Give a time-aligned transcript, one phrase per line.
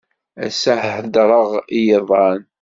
[0.45, 2.41] Ass-a ḥedṛeɣ i yiḍan.